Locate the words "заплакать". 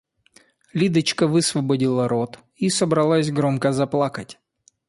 3.71-4.39